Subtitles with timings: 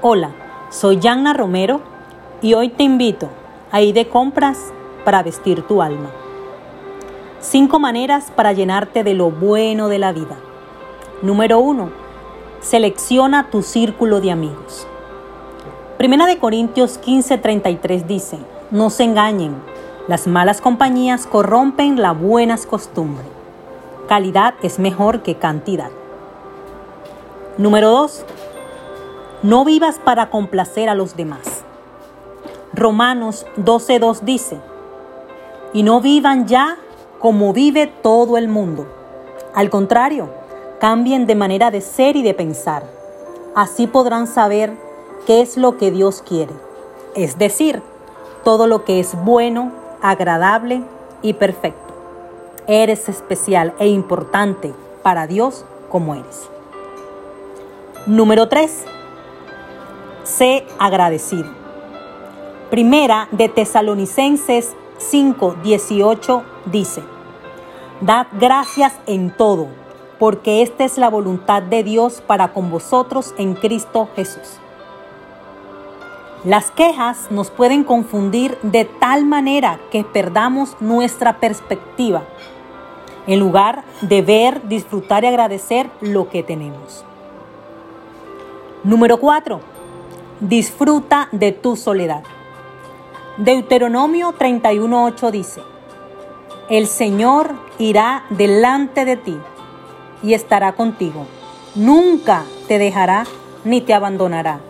[0.00, 0.30] Hola,
[0.70, 1.80] soy Yanna Romero
[2.40, 3.30] y hoy te invito
[3.72, 4.72] a ir de compras
[5.04, 6.10] para vestir tu alma.
[7.40, 10.36] Cinco maneras para llenarte de lo bueno de la vida.
[11.20, 11.90] Número uno,
[12.60, 14.86] selecciona tu círculo de amigos.
[15.96, 18.38] Primera de Corintios 15:33 dice,
[18.70, 19.56] no se engañen,
[20.06, 23.26] las malas compañías corrompen las buenas costumbres.
[24.06, 25.90] Calidad es mejor que cantidad.
[27.56, 28.24] Número 2.
[29.42, 31.62] No vivas para complacer a los demás.
[32.72, 34.58] Romanos 12.2 dice,
[35.72, 36.76] y no vivan ya
[37.20, 38.86] como vive todo el mundo.
[39.54, 40.28] Al contrario,
[40.80, 42.82] cambien de manera de ser y de pensar.
[43.54, 44.76] Así podrán saber
[45.24, 46.52] qué es lo que Dios quiere.
[47.14, 47.80] Es decir,
[48.42, 49.70] todo lo que es bueno,
[50.02, 50.82] agradable
[51.22, 51.94] y perfecto.
[52.66, 56.48] Eres especial e importante para Dios como eres.
[58.06, 58.97] Número 3.
[60.28, 61.46] Sé agradecido.
[62.70, 67.02] Primera de Tesalonicenses 5, 18 dice,
[68.02, 69.68] Dad gracias en todo,
[70.18, 74.58] porque esta es la voluntad de Dios para con vosotros en Cristo Jesús.
[76.44, 82.24] Las quejas nos pueden confundir de tal manera que perdamos nuestra perspectiva,
[83.26, 87.02] en lugar de ver, disfrutar y agradecer lo que tenemos.
[88.84, 89.77] Número 4.
[90.40, 92.22] Disfruta de tu soledad.
[93.38, 95.62] Deuteronomio 31.8 dice,
[96.70, 99.36] El Señor irá delante de ti
[100.22, 101.26] y estará contigo.
[101.74, 103.24] Nunca te dejará
[103.64, 104.60] ni te abandonará.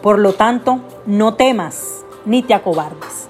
[0.00, 3.28] Por lo tanto, no temas ni te acobardes.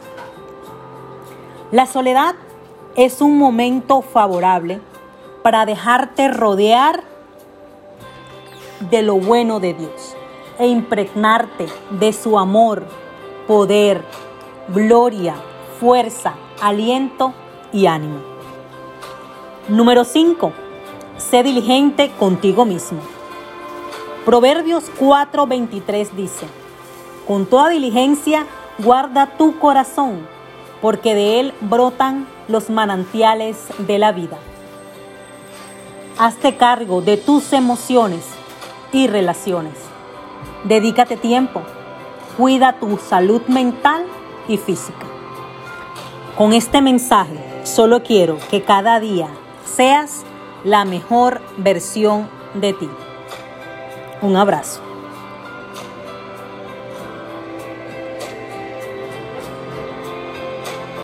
[1.72, 2.36] La soledad
[2.94, 4.80] es un momento favorable
[5.42, 7.02] para dejarte rodear
[8.88, 10.16] de lo bueno de Dios
[10.58, 12.84] e impregnarte de su amor,
[13.46, 14.02] poder,
[14.68, 15.34] gloria,
[15.78, 17.32] fuerza, aliento
[17.72, 18.20] y ánimo.
[19.68, 20.52] Número 5.
[21.18, 23.00] Sé diligente contigo mismo.
[24.24, 26.46] Proverbios 4:23 dice,
[27.26, 28.46] Con toda diligencia
[28.78, 30.26] guarda tu corazón,
[30.80, 34.38] porque de él brotan los manantiales de la vida.
[36.18, 38.24] Hazte cargo de tus emociones
[38.92, 39.85] y relaciones.
[40.64, 41.62] Dedícate tiempo.
[42.36, 44.04] Cuida tu salud mental
[44.48, 45.06] y física.
[46.36, 49.28] Con este mensaje solo quiero que cada día
[49.64, 50.24] seas
[50.64, 52.90] la mejor versión de ti.
[54.22, 54.85] Un abrazo.